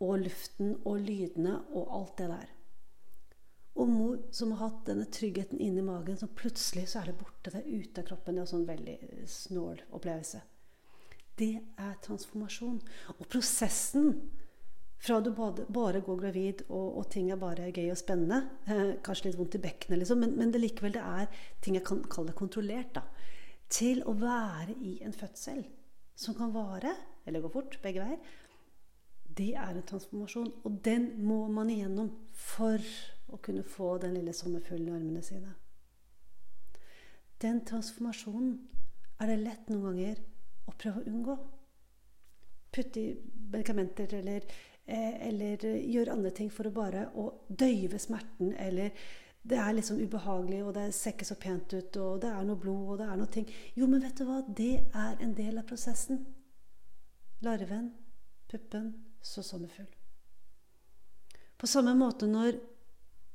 Og 0.04 0.26
luften 0.26 0.76
og 0.84 1.00
lydene 1.06 1.60
og 1.74 1.94
alt 1.96 2.18
det 2.20 2.30
der. 2.34 2.52
Og 3.76 3.92
mor 3.92 4.20
som 4.36 4.54
har 4.56 4.70
hatt 4.70 4.86
denne 4.88 5.08
tryggheten 5.12 5.60
inni 5.60 5.84
magen, 5.84 6.18
så 6.18 6.28
plutselig 6.32 6.88
så 6.92 7.02
er 7.02 7.12
det 7.12 7.18
borte. 7.20 7.52
Det 7.52 7.60
er 7.60 7.84
ute 7.84 8.02
av 8.02 8.08
kroppen. 8.08 8.36
Det 8.36 8.42
er 8.42 8.46
en 8.46 8.52
sånn 8.54 8.70
veldig 8.70 8.98
snål 9.28 9.82
opplevelse. 9.98 10.42
Det 11.36 11.54
er 11.84 11.96
transformasjon. 12.04 12.80
Og 13.18 13.28
prosessen 13.28 14.14
fra 15.06 15.20
du 15.22 15.32
bare, 15.36 16.02
går 16.02 16.20
gravid 16.22 16.64
og, 16.70 16.98
og, 16.98 17.04
ting 17.12 17.30
er 17.32 17.40
bare 17.40 17.68
gøy 17.70 17.92
og 17.92 18.00
spennende, 18.00 18.40
eh, 18.66 18.96
kanskje 19.06 19.30
litt 19.30 19.40
vondt 19.40 19.58
i 19.60 19.62
bekkenet, 19.62 20.00
liksom, 20.02 20.22
men, 20.24 20.34
men 20.40 20.54
det 20.54 20.62
likevel 20.64 20.96
det 20.96 21.04
er 21.04 21.44
ting 21.62 21.78
jeg 21.78 21.86
kan 21.86 22.02
kalle 22.10 22.34
kontrollert, 22.38 22.96
da, 22.96 23.04
til 23.70 24.02
å 24.08 24.16
være 24.18 24.78
i 24.82 24.96
en 25.06 25.14
fødsel 25.14 25.62
som 26.16 26.38
kan 26.38 26.54
vare, 26.56 26.96
eller 27.28 27.44
gå 27.44 27.52
fort, 27.54 27.78
begge 27.84 28.02
veier, 28.02 28.34
det 29.38 29.54
er 29.56 29.74
en 29.76 29.88
transformasjon. 29.88 30.52
Og 30.64 30.80
den 30.86 31.10
må 31.26 31.46
man 31.52 31.70
igjennom 31.70 32.12
for 32.32 32.82
å 33.32 33.40
kunne 33.44 33.66
få 33.68 33.98
den 34.04 34.16
lille 34.18 34.34
sommerfuglen 34.34 34.92
i 34.92 34.96
armene 34.96 35.24
sine. 35.26 35.56
Den 37.42 37.62
transformasjonen 37.68 38.56
er 39.20 39.32
det 39.32 39.42
lett 39.42 39.70
noen 39.70 39.84
ganger 39.90 40.22
å 40.70 40.76
prøve 40.80 41.02
å 41.02 41.12
unngå. 41.12 41.36
Putte 42.76 43.02
i 43.02 43.12
medikamenter 43.52 44.14
eller, 44.20 44.48
eh, 44.86 45.28
eller 45.28 45.68
gjøre 45.80 46.12
andre 46.12 46.32
ting 46.32 46.50
for 46.50 46.68
å 46.68 46.74
bare 46.74 47.10
å 47.16 47.30
døyve 47.50 48.00
smerten. 48.00 48.54
Eller 48.58 48.92
det 49.44 49.58
er 49.58 49.74
liksom 49.74 50.00
ubehagelig, 50.02 50.64
og 50.64 50.74
det 50.74 50.94
ser 50.94 51.12
ikke 51.12 51.26
så 51.26 51.36
pent 51.36 51.74
ut, 51.74 51.98
og 51.98 52.22
det 52.22 52.30
er 52.30 52.46
noe 52.48 52.56
blod, 52.56 52.88
og 52.88 52.98
det 52.98 53.10
er 53.10 53.18
noe 53.20 53.32
ting. 53.32 53.46
Jo, 53.76 53.88
men 53.88 54.02
vet 54.02 54.18
du 54.18 54.26
hva? 54.26 54.42
Det 54.48 54.88
er 54.94 55.22
en 55.22 55.36
del 55.38 55.58
av 55.58 55.68
prosessen. 55.70 56.26
Larven, 57.42 57.92
puppen, 58.50 58.94
så 59.26 59.44
sommerfugl. 59.44 59.90
På 61.58 61.68
samme 61.68 61.96
måte 61.98 62.28
når 62.30 62.60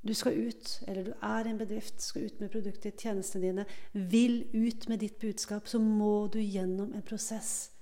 du 0.00 0.14
skal 0.16 0.38
ut, 0.48 0.82
eller 0.88 1.10
du 1.10 1.12
er 1.12 1.44
i 1.44 1.50
en 1.52 1.58
bedrift, 1.60 2.00
skal 2.00 2.28
ut 2.28 2.40
med 2.40 2.52
produkter, 2.52 2.94
tjenestene 2.96 3.50
dine, 3.50 3.64
vil 3.92 4.46
ut 4.54 4.86
med 4.88 5.02
ditt 5.02 5.18
budskap, 5.20 5.68
så 5.68 5.80
må 5.82 6.28
du 6.32 6.38
gjennom 6.40 6.94
en 6.96 7.04
prosess 7.04 7.72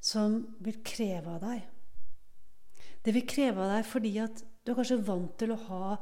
som 0.00 0.40
vil 0.64 0.78
kreve 0.86 1.34
av 1.34 1.42
deg. 1.44 1.66
Det 3.04 3.12
vil 3.14 3.26
kreve 3.28 3.64
av 3.64 3.74
deg 3.74 3.88
fordi 3.88 4.14
at 4.22 4.40
du 4.64 4.72
er 4.72 4.78
kanskje 4.78 5.02
vant 5.04 5.34
til 5.40 5.52
å 5.52 5.60
ha 5.68 5.98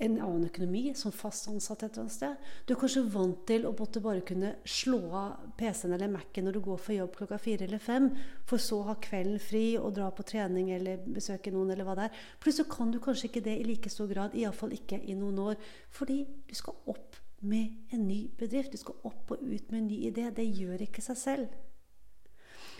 en 0.00 0.16
annen 0.16 0.46
økonomi 0.48 0.82
som 0.96 1.12
fast 1.12 1.48
ansatt 1.50 1.84
et 1.84 1.92
eller 1.92 2.06
annet 2.06 2.14
sted. 2.14 2.50
Du 2.66 2.72
er 2.74 2.80
kanskje 2.80 3.02
vant 3.12 3.42
til 3.48 3.66
å 3.68 3.72
bare 3.76 4.24
kunne 4.26 4.54
slå 4.64 5.00
av 5.16 5.54
PC-en 5.60 5.94
eller 5.96 6.12
Mac-en 6.12 6.48
når 6.48 6.56
du 6.56 6.60
går 6.64 6.80
for 6.80 6.96
jobb 6.96 7.16
klokka 7.18 7.38
fire 7.40 7.66
eller 7.68 7.82
fem, 7.82 8.10
for 8.48 8.62
så 8.62 8.80
å 8.80 8.88
ha 8.90 8.96
kvelden 9.02 9.40
fri 9.42 9.64
og 9.78 9.94
dra 9.98 10.10
på 10.14 10.26
trening 10.26 10.72
eller 10.76 11.04
besøke 11.04 11.52
noen 11.54 11.74
eller 11.74 11.88
hva 11.88 11.98
det 11.98 12.08
er. 12.08 12.20
Plutselig 12.42 12.72
kan 12.72 12.92
du 12.94 13.00
kanskje 13.02 13.28
ikke 13.30 13.44
det 13.44 13.56
i 13.60 13.66
like 13.68 13.92
stor 13.92 14.08
grad, 14.10 14.36
iallfall 14.36 14.72
ikke 14.76 15.02
i 15.04 15.16
noen 15.18 15.40
år. 15.50 15.72
Fordi 15.94 16.22
du 16.48 16.54
skal 16.56 16.78
opp 16.90 17.20
med 17.40 17.92
en 17.94 18.06
ny 18.08 18.22
bedrift. 18.38 18.72
Du 18.72 18.80
skal 18.80 19.00
opp 19.08 19.32
og 19.32 19.42
ut 19.42 19.72
med 19.72 19.78
en 19.82 19.88
ny 19.88 20.00
idé. 20.08 20.28
Det 20.34 20.44
gjør 20.48 20.86
ikke 20.86 21.04
seg 21.04 21.20
selv. 21.20 21.60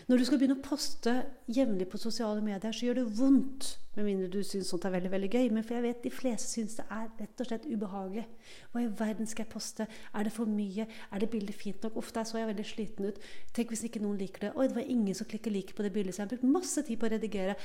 Når 0.08 0.20
du 0.20 0.24
skal 0.24 0.40
begynne 0.40 0.56
å 0.58 0.64
poste 0.64 1.12
jevnlig 1.50 1.86
på 1.90 1.98
sosiale 2.00 2.42
medier, 2.44 2.72
så 2.72 2.86
gjør 2.86 3.00
det 3.00 3.18
vondt. 3.18 3.68
Med 3.96 4.06
mindre 4.06 4.28
du 4.30 4.38
syns 4.46 4.70
sånt 4.70 4.84
er 4.86 4.94
veldig 4.94 5.10
veldig 5.12 5.30
gøy. 5.32 5.48
Men 5.52 5.66
for 5.66 5.76
jeg 5.76 5.84
vet 5.84 6.04
de 6.04 6.12
fleste 6.14 6.48
syns 6.54 6.76
det 6.78 6.86
er 6.94 7.08
rett 7.18 7.42
og 7.42 7.48
slett 7.48 7.66
ubehagelig. 7.66 8.24
Hva 8.72 8.84
i 8.84 8.90
verden 9.00 9.30
skal 9.30 9.44
jeg 9.44 9.52
poste? 9.52 9.86
Er 10.14 10.26
det 10.26 10.34
for 10.34 10.50
mye? 10.50 10.86
Er 11.10 11.22
det 11.22 11.30
bildet 11.32 11.58
fint 11.58 11.82
nok? 11.84 11.98
Uff, 12.00 12.12
der 12.16 12.28
så 12.28 12.40
jeg 12.40 12.50
veldig 12.52 12.68
sliten 12.68 13.10
ut. 13.10 13.20
Tenk 13.56 13.74
hvis 13.74 13.84
ikke 13.88 14.02
noen 14.04 14.20
liker 14.20 14.46
det. 14.46 14.54
Oi, 14.54 14.68
det 14.70 14.78
var 14.78 14.94
ingen 14.94 15.18
som 15.18 15.28
klikket 15.30 15.52
like 15.54 15.76
på 15.76 15.86
det 15.86 15.92
bildet. 15.96 16.14
Så 16.14 16.22
jeg 16.22 16.28
har 16.28 16.34
brukt 16.34 16.54
masse 16.58 16.86
tid 16.86 17.00
på 17.00 17.10
å 17.10 17.14
redigere. 17.16 17.58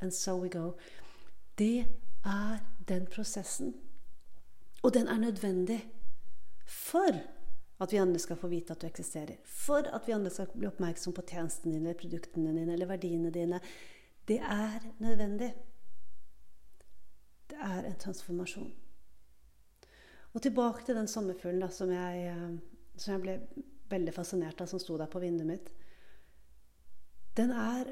And 0.00 0.14
so 0.16 0.38
we 0.40 0.48
go. 0.52 0.72
Det 1.60 1.86
er 2.24 2.60
den 2.88 3.06
prosessen. 3.10 3.74
Og 4.82 4.94
den 4.96 5.08
er 5.08 5.20
nødvendig. 5.20 5.82
For 6.66 7.20
at 7.80 7.92
vi 7.92 7.98
andre 7.98 8.18
skal 8.20 8.36
få 8.36 8.50
vite 8.52 8.74
at 8.74 8.82
du 8.82 8.86
eksisterer. 8.86 9.38
For 9.44 9.86
at 9.88 10.08
vi 10.08 10.12
andre 10.12 10.30
skal 10.32 10.50
bli 10.52 10.68
oppmerksom 10.68 11.14
på 11.16 11.24
tjenestene 11.30 11.78
dine, 11.78 11.96
produktene 11.96 12.52
dine 12.52 12.74
eller 12.74 12.90
verdiene 12.90 13.32
dine. 13.32 13.60
Det 14.28 14.36
er 14.44 14.84
nødvendig. 15.00 15.54
Det 17.50 17.56
er 17.56 17.88
en 17.88 17.98
transformasjon. 17.98 18.70
Og 20.32 20.42
tilbake 20.42 20.84
til 20.86 20.98
den 21.00 21.08
sommerfuglen 21.08 21.72
som, 21.72 21.90
jeg, 21.90 22.26
eh, 22.28 22.92
som 23.00 23.14
jeg 23.16 23.22
ble 23.24 23.64
veldig 23.90 24.14
fascinert 24.14 24.60
av, 24.60 24.68
som 24.70 24.78
sto 24.78 24.98
der 25.00 25.10
på 25.10 25.22
vinduet 25.22 25.48
mitt. 25.48 25.72
Den 27.34 27.50
er 27.56 27.88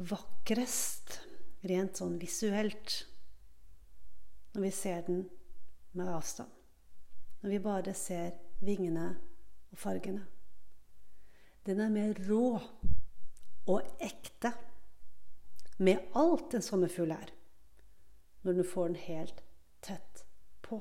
vakrest 0.00 1.18
rent 1.68 2.00
sånn 2.00 2.16
visuelt 2.18 3.02
når 4.54 4.64
vi 4.64 4.72
ser 4.74 5.04
den 5.06 5.22
med 5.92 6.08
avstand. 6.08 6.50
Når 7.42 7.52
vi 7.52 7.60
bare 7.62 7.94
ser 7.94 8.32
vingene 8.62 9.08
og 9.72 9.78
fargene. 9.78 10.24
Den 11.66 11.80
er 11.80 11.92
mer 11.94 12.18
rå 12.28 12.58
og 13.70 14.02
ekte 14.02 14.52
med 15.82 16.14
alt 16.18 16.54
en 16.54 16.64
sommerfugl 16.64 17.14
er, 17.14 17.30
når 18.42 18.58
du 18.58 18.62
får 18.66 18.90
den 18.90 19.00
helt 19.04 19.42
tett 19.82 20.24
på. 20.62 20.80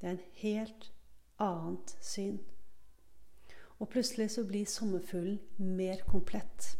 Det 0.00 0.08
er 0.08 0.16
en 0.16 0.28
helt 0.42 0.90
annet 1.40 1.96
syn. 2.04 2.38
Og 3.78 3.90
plutselig 3.92 4.30
så 4.32 4.44
blir 4.48 4.68
sommerfuglen 4.68 5.40
mer 5.58 6.00
komplett. 6.08 6.76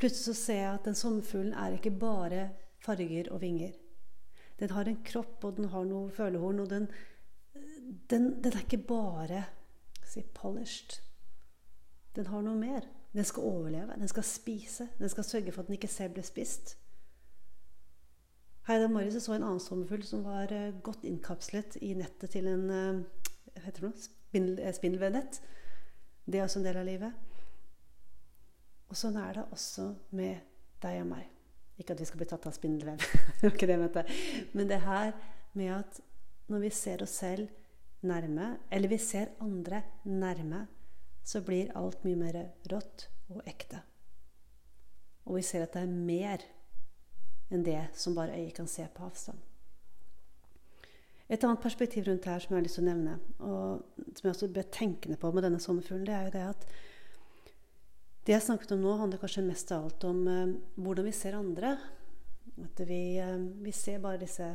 Plutselig 0.00 0.24
så 0.24 0.34
ser 0.34 0.60
jeg 0.62 0.74
at 0.74 0.88
den 0.88 0.96
sommerfuglen 0.96 1.52
er 1.52 1.76
ikke 1.76 1.92
bare 1.92 2.48
farger 2.80 3.28
og 3.32 3.42
vinger. 3.42 3.72
Den 4.60 4.70
har 4.70 4.88
en 4.88 5.02
kropp, 5.04 5.44
og 5.44 5.56
den 5.56 5.68
har 5.72 5.84
noe 5.88 6.12
følehorn, 6.12 6.60
og 6.60 6.70
den 6.70 6.88
den, 8.10 8.42
den, 8.44 8.52
er 8.52 8.64
ikke 8.64 8.78
bare 8.86 9.44
si, 10.06 10.22
polished. 10.34 11.00
Den 12.16 12.26
har 12.26 12.42
noe 12.42 12.58
mer. 12.58 12.86
Den 13.12 13.26
skal 13.26 13.42
overleve. 13.42 13.96
Den 13.98 14.08
skal 14.08 14.26
spise. 14.26 14.88
Den 14.98 15.08
skal 15.08 15.24
sørge 15.24 15.52
for 15.52 15.62
at 15.62 15.66
den 15.66 15.78
ikke 15.78 15.90
selv 15.90 16.14
blir 16.14 16.26
spist. 16.26 16.76
Her 18.66 19.00
i 19.00 19.10
så 19.20 19.34
en 19.34 19.42
annen 19.42 19.60
sommerfugl 19.60 20.04
som 20.06 20.24
var 20.24 20.52
uh, 20.52 20.82
godt 20.82 21.04
innkapslet 21.04 21.76
i 21.80 21.94
nettet 21.94 22.30
til 22.30 22.46
en 22.46 22.70
uh, 22.70 23.00
heter 23.56 23.80
det 23.80 23.88
noe? 23.88 24.04
Spindel, 24.04 24.74
spindelvevnett. 24.74 25.40
Det 26.26 26.38
er 26.38 26.44
også 26.44 26.60
en 26.60 26.68
del 26.68 26.78
av 26.78 26.86
livet. 26.86 27.12
Og 28.90 28.98
sånn 28.98 29.18
er 29.18 29.38
det 29.38 29.46
også 29.54 29.88
med 30.18 30.42
deg 30.82 31.00
og 31.02 31.10
meg. 31.10 31.26
Ikke 31.80 31.94
at 31.94 32.02
vi 32.02 32.06
skal 32.08 32.20
bli 32.20 32.28
tatt 32.30 32.46
av 32.46 32.54
spindelvev, 32.54 33.02
men 34.56 34.68
det 34.68 34.80
her 34.84 35.14
med 35.56 35.72
at 35.78 36.00
når 36.50 36.64
vi 36.66 36.70
ser 36.74 37.02
oss 37.02 37.14
selv 37.22 37.48
nærme, 38.06 38.56
eller 38.70 38.88
vi 38.88 38.98
ser 38.98 39.34
andre 39.40 39.82
nærme, 40.04 40.66
så 41.24 41.42
blir 41.44 41.72
alt 41.76 42.04
mye 42.04 42.18
mer 42.18 42.40
rått 42.72 43.08
og 43.30 43.44
ekte. 43.48 43.82
Og 45.28 45.36
vi 45.38 45.44
ser 45.46 45.66
at 45.66 45.76
det 45.76 45.84
er 45.84 45.92
mer 45.92 46.44
enn 47.50 47.64
det 47.66 47.82
som 47.98 48.16
bare 48.16 48.38
øyet 48.38 48.56
kan 48.56 48.68
se 48.70 48.86
på 48.94 49.04
avstand. 49.06 49.38
Et 51.30 51.44
annet 51.46 51.62
perspektiv 51.62 52.08
rundt 52.08 52.26
her 52.26 52.42
som 52.42 52.54
jeg 52.54 52.58
har 52.58 52.64
lyst 52.66 52.78
til 52.80 52.86
å 52.86 52.90
nevne, 52.90 53.18
og 53.38 54.14
som 54.16 54.24
jeg 54.24 54.32
også 54.34 54.48
ble 54.50 54.64
tenkende 54.74 55.18
på 55.20 55.30
med 55.30 55.46
denne 55.46 55.60
sommerfuglen, 55.62 56.08
det 56.08 56.16
er 56.16 56.24
jo 56.26 56.32
det 56.34 56.46
at 56.48 56.64
det 58.26 58.34
jeg 58.34 58.44
snakket 58.44 58.74
om 58.74 58.82
nå, 58.82 58.96
handler 58.98 59.20
kanskje 59.22 59.46
mest 59.46 59.70
av 59.74 59.86
alt 59.86 60.04
om 60.08 60.18
eh, 60.28 60.56
hvordan 60.76 61.06
vi 61.06 61.14
ser 61.16 61.38
andre. 61.38 61.70
At 62.66 62.82
vi, 62.86 63.16
eh, 63.22 63.38
vi 63.64 63.72
ser 63.72 64.02
bare 64.02 64.20
disse 64.20 64.48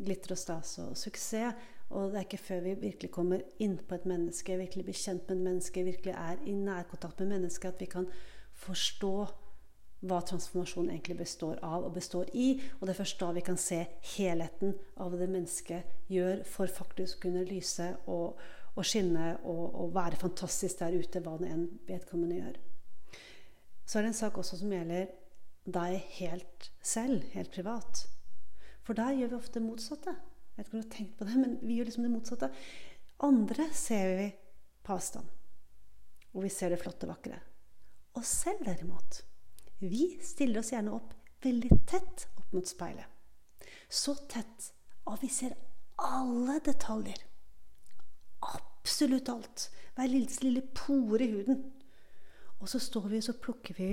glitter 0.00 0.34
og 0.34 0.40
stas 0.40 0.72
og 0.82 0.96
suksess. 0.98 1.54
Og 1.94 2.10
det 2.10 2.18
er 2.18 2.26
ikke 2.26 2.42
før 2.42 2.64
vi 2.64 2.74
virkelig 2.88 3.10
kommer 3.14 3.42
inn 3.62 3.76
på 3.78 3.94
et 3.94 4.06
menneske, 4.10 4.56
virkelig 4.58 4.84
blir 4.88 4.98
kjent 4.98 5.28
med 5.28 5.36
et 5.36 5.44
menneske, 5.46 5.84
virkelig 5.86 6.14
er 6.18 6.40
i 6.42 6.54
nærkontakt 6.58 7.20
med 7.22 7.36
mennesket, 7.36 7.76
at 7.76 7.80
vi 7.80 7.90
kan 7.92 8.08
forstå 8.64 9.14
hva 10.04 10.18
transformasjon 10.26 10.90
egentlig 10.90 11.16
består 11.22 11.60
av 11.64 11.86
og 11.86 11.94
består 11.94 12.28
i. 12.36 12.58
Og 12.78 12.84
det 12.84 12.94
er 12.94 12.98
først 12.98 13.20
da 13.22 13.30
vi 13.36 13.44
kan 13.46 13.60
se 13.60 13.80
helheten 14.16 14.74
av 15.00 15.14
det 15.16 15.30
mennesket 15.30 16.10
gjør 16.12 16.42
for 16.48 16.70
faktisk 16.80 17.18
å 17.18 17.24
kunne 17.28 17.46
lyse 17.48 17.88
og, 18.10 18.42
og 18.74 18.88
skinne 18.88 19.36
og, 19.42 19.64
og, 19.70 19.94
være 19.94 20.20
fantastisk 20.20 20.82
der 20.82 20.98
ute, 20.98 21.22
hva 21.24 21.38
det 21.40 21.52
enn 21.54 21.66
vedkommende 21.88 22.40
gjør. 22.42 22.60
Så 23.84 23.98
er 23.98 24.04
det 24.04 24.12
en 24.12 24.22
sak 24.24 24.38
også 24.40 24.60
som 24.60 24.72
gjelder 24.72 25.08
deg 25.64 25.96
helt 26.18 26.70
selv, 26.84 27.24
helt 27.32 27.52
privat. 27.54 28.04
For 28.84 28.96
der 28.96 29.16
gjør 29.16 29.32
vi 29.32 29.40
ofte 29.40 29.62
motsatte. 29.64 30.18
Jeg 30.54 30.62
vet 30.62 30.68
ikke 30.68 30.76
om 30.76 30.82
du 30.82 30.86
har 30.86 30.96
tenkt 30.96 31.16
på 31.18 31.26
det, 31.26 31.38
men 31.40 31.54
vi 31.66 31.76
gjør 31.78 31.88
liksom 31.88 32.04
det 32.06 32.12
motsatte. 32.12 32.48
Andre 33.26 33.66
ser 33.74 34.12
vi 34.20 34.28
på 34.86 34.94
avstand. 34.94 35.26
Og 36.34 36.44
vi 36.44 36.50
ser 36.54 36.70
det 36.70 36.78
flotte, 36.78 37.08
vakre. 37.10 37.40
Og 38.14 38.22
selv, 38.26 38.62
derimot, 38.66 39.18
vi 39.82 40.14
stiller 40.22 40.62
oss 40.62 40.70
gjerne 40.70 40.94
opp 40.94 41.10
veldig 41.42 41.80
tett 41.90 42.28
opp 42.38 42.54
mot 42.54 42.70
speilet. 42.70 43.10
Så 43.90 44.14
tett 44.30 44.70
at 45.10 45.22
vi 45.22 45.30
ser 45.30 45.58
alle 45.98 46.60
detaljer. 46.64 47.18
Absolutt 48.46 49.34
alt. 49.34 49.68
Hver 49.98 50.10
lille, 50.10 50.40
lille 50.46 50.62
pore 50.70 51.26
i 51.26 51.32
huden. 51.34 51.64
Og 52.60 52.70
så 52.70 52.78
står 52.78 53.10
vi 53.10 53.18
og 53.18 53.26
så 53.26 53.34
plukker 53.42 53.74
vi 53.78 53.92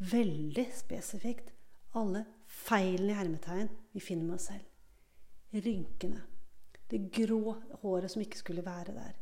veldig 0.00 0.70
spesifikt 0.74 1.52
alle 1.94 2.24
feilene 2.50 3.12
i 3.12 3.18
hermetegn 3.20 3.68
vi 3.94 4.02
finner 4.02 4.26
med 4.26 4.40
oss 4.40 4.48
selv 4.50 4.73
rynkene. 5.62 6.22
Det 6.90 7.00
grå 7.14 7.56
håret 7.82 8.12
som 8.12 8.22
ikke 8.22 8.38
skulle 8.38 8.64
være 8.66 8.94
der. 8.94 9.16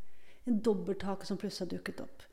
En 0.46 0.58
dobbelthake 0.60 1.26
som 1.26 1.38
plutselig 1.38 1.68
har 1.68 1.78
dukket 1.78 2.02
opp. 2.04 2.26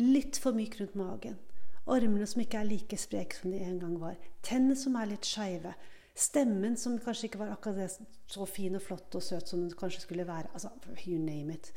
Litt 0.00 0.38
for 0.40 0.56
myk 0.56 0.78
rundt 0.80 0.96
magen. 0.98 1.38
Armene 1.86 2.26
som 2.26 2.42
ikke 2.42 2.60
er 2.60 2.68
like 2.68 2.98
spreke 2.98 3.36
som 3.38 3.52
de 3.52 3.60
en 3.62 3.78
gang 3.80 3.94
var. 4.00 4.16
Tennene 4.42 4.76
som 4.78 4.96
er 4.98 5.10
litt 5.10 5.26
skeive. 5.26 5.74
Stemmen 6.16 6.76
som 6.80 6.96
kanskje 7.02 7.28
ikke 7.28 7.42
var 7.42 7.52
akkurat 7.52 7.82
det, 7.82 8.06
så 8.32 8.46
fin 8.48 8.78
og 8.78 8.82
flott 8.82 9.14
og 9.18 9.22
søt 9.22 9.50
som 9.50 9.62
den 9.62 9.76
kanskje 9.76 10.06
skulle 10.06 10.26
være. 10.26 10.50
Altså, 10.54 10.70
you 11.06 11.18
name 11.18 11.54
it. 11.54 11.72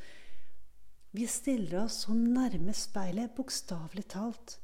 Vi 1.12 1.26
stiller 1.28 1.84
oss 1.84 2.06
så 2.06 2.14
nærme 2.14 2.74
speilet, 2.74 3.34
bokstavelig 3.36 4.06
talt, 4.14 4.60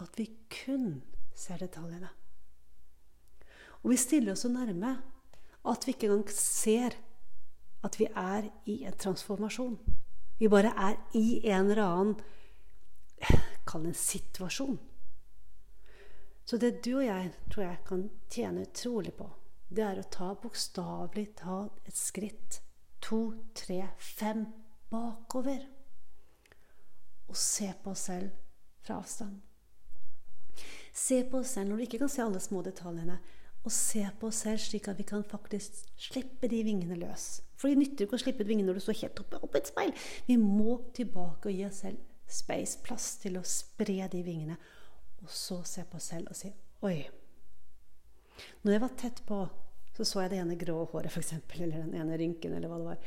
at 0.00 0.18
vi 0.18 0.30
kun 0.64 1.02
ser 1.36 1.60
detaljene. 1.60 2.08
Og 3.84 3.92
vi 3.92 3.98
stiller 4.00 4.32
oss 4.32 4.46
så 4.46 4.50
nærme 4.52 4.96
at 5.72 5.86
vi 5.86 5.94
ikke 5.94 6.10
engang 6.10 6.32
ser 6.32 6.96
at 7.86 7.98
vi 8.00 8.08
er 8.10 8.48
i 8.66 8.82
en 8.88 8.98
transformasjon. 8.98 9.78
Vi 10.38 10.48
bare 10.52 10.72
er 10.76 10.98
i 11.16 11.40
en 11.46 11.70
eller 11.70 11.84
annen 11.84 12.16
Kall 13.66 13.82
det 13.82 13.88
en 13.88 13.94
situasjon. 13.98 14.76
Så 16.44 16.58
det 16.62 16.84
du 16.84 16.92
og 16.98 17.06
jeg 17.06 17.32
tror 17.50 17.62
jeg 17.64 17.78
kan 17.88 18.02
tjene 18.30 18.66
utrolig 18.68 19.14
på, 19.16 19.26
det 19.68 19.82
er 19.82 19.98
å 19.98 20.10
ta 20.12 20.28
bokstavelig 20.38 21.24
talt 21.40 21.80
et 21.88 21.98
skritt, 21.98 22.60
to, 23.02 23.32
tre, 23.58 23.80
fem 23.98 24.44
bakover. 24.92 25.64
Og 27.26 27.34
se 27.34 27.72
på 27.82 27.90
oss 27.90 28.04
selv 28.06 28.30
fra 28.86 29.00
avstand. 29.00 29.40
Se 30.94 31.24
på 31.26 31.42
oss 31.42 31.56
selv 31.56 31.72
når 31.72 31.80
du 31.80 31.86
ikke 31.88 32.04
kan 32.04 32.12
se 32.12 32.22
alle 32.22 32.40
små 32.40 32.62
detaljene. 32.62 33.18
Og 33.66 33.74
se 33.74 34.04
på 34.20 34.30
oss 34.30 34.44
selv 34.44 34.62
slik 34.62 34.86
at 34.88 34.98
vi 35.00 35.06
kan 35.08 35.24
faktisk 35.26 35.82
slippe 35.98 36.48
de 36.50 36.62
vingene 36.62 36.98
løs. 37.00 37.42
For 37.58 37.72
det 37.72 37.80
nytter 37.80 38.06
ikke 38.06 38.18
å 38.18 38.22
slippe 38.22 38.44
ut 38.44 38.50
vingene 38.50 38.70
når 38.70 38.78
du 38.78 38.84
står 38.84 39.00
helt 39.00 39.22
oppe, 39.24 39.40
oppe 39.42 39.58
et 39.58 39.70
speil. 39.72 39.92
Vi 40.28 40.36
må 40.38 40.78
tilbake 40.94 41.50
og 41.50 41.56
gi 41.56 41.66
oss 41.66 41.82
selv 41.82 42.02
space, 42.30 42.78
plass 42.86 43.16
til 43.22 43.38
å 43.40 43.46
spre 43.46 44.06
de 44.12 44.22
vingene 44.26 44.58
og 45.22 45.30
så 45.32 45.62
se 45.66 45.84
på 45.88 45.98
oss 45.98 46.10
selv 46.12 46.30
og 46.30 46.38
si 46.38 46.52
Oi. 46.86 46.98
Når 48.62 48.74
jeg 48.74 48.82
var 48.82 48.98
tett 49.00 49.22
på, 49.26 49.38
så 49.96 50.04
så 50.04 50.22
jeg 50.22 50.34
det 50.34 50.40
ene 50.42 50.58
grå 50.60 50.74
håret, 50.90 51.08
f.eks., 51.08 51.32
eller 51.56 51.86
den 51.86 51.94
ene 51.96 52.18
rynken, 52.20 52.52
eller 52.52 52.68
hva 52.68 52.76
det 52.78 52.88
var. 52.90 53.06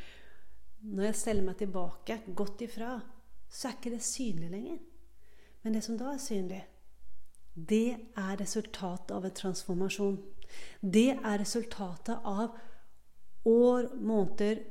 Når 0.90 1.06
jeg 1.06 1.20
steller 1.20 1.46
meg 1.46 1.60
tilbake, 1.60 2.18
godt 2.36 2.64
ifra, 2.66 2.96
så 3.46 3.70
er 3.70 3.78
ikke 3.78 3.94
det 3.94 4.02
synlig 4.04 4.50
lenger. 4.50 4.80
Men 5.62 5.78
det 5.78 5.84
som 5.86 6.00
da 6.00 6.16
er 6.16 6.24
synlig, 6.24 6.64
det 7.54 8.00
er 8.18 8.42
resultatet 8.42 9.14
av 9.14 9.28
en 9.30 9.38
transformasjon. 9.38 10.18
Det 10.82 11.12
er 11.18 11.40
resultatet 11.42 12.20
av 12.24 12.58
år, 13.46 13.90
måneder, 13.96 14.64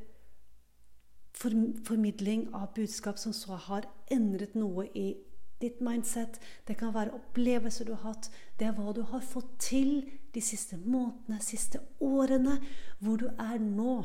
formidling 1.87 2.49
av 2.55 2.73
budskap 2.75 3.19
som 3.19 3.33
så 3.33 3.59
har 3.69 3.87
endret 4.11 4.57
noe 4.59 4.89
i 4.95 5.13
ditt 5.61 5.81
mindset, 5.83 6.39
det 6.67 6.77
kan 6.79 6.95
være 6.95 7.15
opplevelser 7.17 7.89
du 7.89 7.95
har 7.97 8.13
hatt, 8.13 8.31
det 8.59 8.69
er 8.69 8.75
hva 8.77 8.93
du 8.95 9.03
har 9.11 9.23
fått 9.27 9.57
til 9.63 10.05
de 10.35 10.43
siste 10.43 10.79
månedene, 10.79 11.41
siste 11.43 11.81
årene, 12.05 12.59
hvor 13.03 13.19
du 13.19 13.27
er 13.33 13.59
nå, 13.63 13.97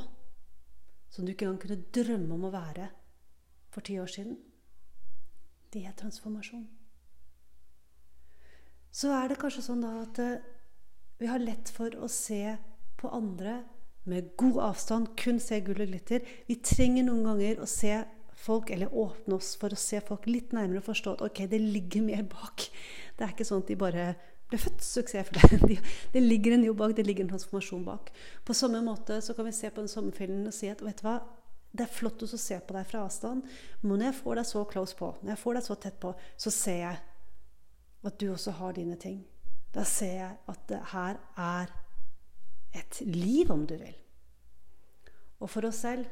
som 1.13 1.25
du 1.25 1.34
ikke 1.34 1.46
engang 1.46 1.62
kunne 1.62 1.84
drømme 1.94 2.38
om 2.38 2.48
å 2.50 2.53
være 2.53 2.88
for 3.74 3.86
ti 3.86 4.00
år 4.01 4.10
siden. 4.10 4.39
Det 5.74 5.86
er 5.86 5.94
transformasjon. 5.98 6.65
Så 8.94 9.13
er 9.13 9.30
det 9.30 9.39
kanskje 9.42 9.65
sånn 9.65 9.82
da 9.82 9.94
at 10.03 10.20
eh, 10.22 10.42
vi 11.24 11.30
har 11.32 11.39
lett 11.39 11.70
for 11.72 11.94
å 12.03 12.10
se 12.12 12.58
på 13.00 13.08
andre 13.15 13.62
med 14.12 14.34
god 14.36 14.58
avstand, 14.65 15.13
kun 15.15 15.38
se 15.39 15.62
gull 15.63 15.80
og 15.86 15.94
glitter. 15.94 16.25
Vi 16.50 16.58
trenger 16.60 17.06
noen 17.08 17.24
ganger 17.30 17.62
å 17.63 17.68
se 17.70 17.94
folk, 18.44 18.74
eller 18.75 18.92
åpne 18.92 19.38
oss 19.38 19.53
for 19.62 19.72
å 19.72 19.80
se 19.80 20.01
folk 20.03 20.27
litt 20.27 20.51
nærmere 20.51 20.82
og 20.82 20.89
forstå 20.89 21.13
at 21.15 21.24
ok, 21.30 21.46
det 21.48 21.62
ligger 21.63 22.03
mer 22.03 22.25
bak. 22.27 22.68
Det 23.15 23.24
er 23.24 23.32
ikke 23.32 23.48
sånn 23.48 23.63
at 23.63 23.72
de 23.72 23.80
bare 23.80 24.10
ble 24.51 24.60
født 24.60 24.84
suksessfulle. 24.84 25.62
De, 25.72 25.80
det 26.12 26.25
ligger 26.25 26.58
en 26.58 26.68
jobb 26.68 26.82
bak, 26.84 26.98
det 26.98 27.08
ligger 27.08 27.24
en 27.24 27.32
transformasjon 27.32 27.88
bak. 27.88 28.12
På 28.44 28.60
samme 28.60 28.84
måte 28.84 29.22
så 29.24 29.38
kan 29.38 29.48
vi 29.48 29.56
se 29.56 29.72
på 29.72 29.80
den 29.80 29.92
sommerfilmen 29.96 30.51
og 30.51 30.60
si 30.60 30.68
at 30.74 30.84
vet 30.84 31.00
du 31.00 31.08
hva, 31.08 31.22
det 31.72 31.88
er 31.88 32.00
flott 32.01 32.27
å 32.27 32.27
se 32.36 32.60
på 32.60 32.75
deg 32.75 32.89
fra 32.92 33.08
avstand, 33.08 33.48
men 33.82 33.96
når 33.96 34.10
jeg 34.12 34.20
får 34.20 34.42
deg 34.42 34.51
så 34.51 34.68
close 34.75 35.00
på, 35.00 35.15
når 35.24 35.38
jeg 35.38 35.42
får 35.48 35.58
deg 35.58 35.70
så 35.72 35.80
tett 35.88 36.01
på, 36.03 36.12
så 36.36 36.51
ser 36.53 36.82
jeg 36.84 37.00
at 38.12 38.20
du 38.20 38.27
også 38.34 38.60
har 38.60 38.75
dine 38.75 39.00
ting. 39.00 39.24
Da 39.74 39.86
ser 39.88 40.13
jeg 40.13 40.36
at 40.48 40.68
det 40.70 40.82
her 40.94 41.20
er 41.38 41.72
et 42.74 43.01
liv, 43.06 43.51
om 43.51 43.65
du 43.68 43.75
vil. 43.77 43.96
Og 45.39 45.50
for 45.50 45.65
oss 45.68 45.82
selv 45.86 46.06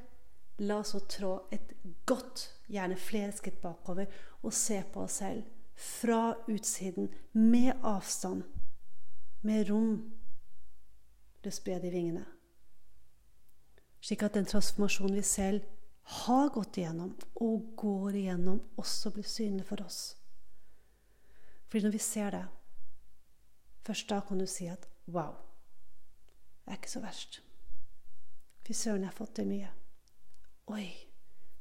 La 0.61 0.77
oss 0.77 0.91
så 0.93 0.99
trå 1.09 1.31
et 1.49 1.71
godt, 2.05 2.43
gjerne 2.69 2.97
flere 2.99 3.33
skritt 3.33 3.61
bakover, 3.63 4.05
og 4.45 4.53
se 4.53 4.77
på 4.93 5.05
oss 5.07 5.17
selv 5.23 5.41
fra 5.73 6.35
utsiden, 6.51 7.09
med 7.33 7.71
avstand, 7.81 8.43
med 9.41 9.69
rom. 9.71 9.95
Det 11.41 11.53
spred 11.53 11.81
de 11.81 11.89
vingene. 11.89 12.25
Slik 14.01 14.21
at 14.27 14.37
den 14.37 14.45
transformasjonen 14.45 15.17
vi 15.17 15.25
selv 15.25 15.65
har 16.21 16.53
gått 16.53 16.77
igjennom, 16.77 17.15
og 17.41 17.73
går 17.77 18.19
igjennom, 18.21 18.61
også 18.77 19.13
blir 19.15 19.25
synlig 19.25 19.65
for 19.65 19.81
oss. 19.81 20.01
Fordi 21.71 21.87
når 21.87 21.97
vi 21.97 22.03
ser 22.05 22.35
det, 22.35 22.45
først 23.91 24.09
da 24.09 24.21
kan 24.23 24.39
du 24.39 24.45
si 24.47 24.69
at 24.71 24.85
wow, 25.11 25.33
det 26.63 26.71
er 26.71 26.77
ikke 26.79 26.91
så 26.91 26.99
verst. 27.03 27.41
Fy 28.63 28.71
søren, 28.71 29.01
jeg 29.03 29.09
har 29.09 29.17
fått 29.17 29.33
til 29.35 29.49
mye. 29.49 29.71
Oi, 30.71 30.85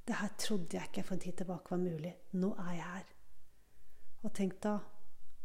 det 0.07 0.19
her 0.21 0.31
trodde 0.39 0.77
jeg 0.77 0.87
ikke 0.87 1.03
for 1.09 1.17
en 1.17 1.23
tid 1.25 1.41
tilbake 1.41 1.73
var 1.73 1.81
mulig. 1.83 2.13
Nå 2.39 2.53
er 2.55 2.77
jeg 2.77 2.85
her. 2.85 3.09
Og 4.23 4.35
tenk 4.37 4.61
da 4.63 4.77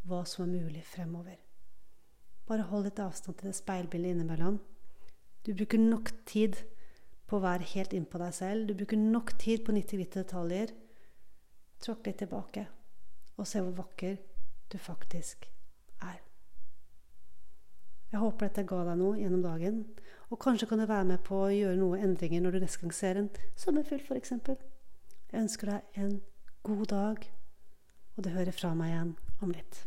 hva 0.06 0.20
som 0.30 0.46
er 0.46 0.52
mulig 0.52 0.84
fremover. 0.86 1.40
Bare 2.46 2.68
hold 2.70 2.86
litt 2.86 3.02
avstand 3.02 3.40
til 3.40 3.50
det 3.50 3.58
speilbildet 3.58 4.14
innimellom. 4.14 4.62
Du 5.42 5.56
bruker 5.56 5.82
nok 5.82 6.14
tid 6.30 6.62
på 7.26 7.40
å 7.40 7.46
være 7.48 7.72
helt 7.72 7.98
innpå 7.98 8.22
deg 8.22 8.38
selv. 8.38 8.68
Du 8.70 8.76
bruker 8.78 9.02
nok 9.02 9.34
tid 9.42 9.66
på 9.66 9.74
90 9.74 10.06
detaljer. 10.20 10.76
Tråkk 11.82 12.12
litt 12.12 12.22
tilbake, 12.22 12.70
og 13.42 13.50
se 13.50 13.66
hvor 13.66 13.74
vakker 13.82 14.22
du 14.70 14.78
faktisk 14.78 15.50
er. 16.06 16.22
Jeg 18.12 18.22
håper 18.22 18.48
dette 18.48 18.66
ga 18.70 18.84
deg 18.90 19.00
noe 19.00 19.18
gjennom 19.20 19.42
dagen. 19.44 19.82
Og 20.34 20.40
kanskje 20.42 20.68
kan 20.70 20.82
du 20.82 20.86
være 20.90 21.08
med 21.10 21.24
på 21.26 21.46
å 21.46 21.54
gjøre 21.54 21.80
noen 21.80 22.06
endringer 22.10 22.44
når 22.44 22.56
du 22.56 22.66
neste 22.66 22.82
gang 22.82 22.94
ser 22.96 23.20
en 23.22 23.32
sommerfugl, 23.60 24.02
f.eks. 24.02 24.34
Jeg 25.32 25.42
ønsker 25.42 25.74
deg 25.74 26.00
en 26.06 26.16
god 26.66 26.86
dag, 26.94 27.28
og 28.16 28.26
du 28.26 28.32
hører 28.34 28.56
fra 28.56 28.74
meg 28.78 28.94
igjen 28.94 29.14
om 29.42 29.54
litt. 29.54 29.84